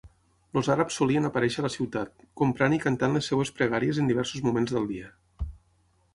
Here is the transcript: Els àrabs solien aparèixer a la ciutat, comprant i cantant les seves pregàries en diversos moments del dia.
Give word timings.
Els 0.59 0.69
àrabs 0.75 0.95
solien 1.01 1.27
aparèixer 1.29 1.61
a 1.63 1.65
la 1.65 1.71
ciutat, 1.73 2.25
comprant 2.43 2.77
i 2.79 2.81
cantant 2.87 3.15
les 3.19 3.31
seves 3.33 3.53
pregàries 3.61 4.01
en 4.05 4.11
diversos 4.13 4.45
moments 4.51 4.77
del 4.79 4.91
dia. 4.95 5.15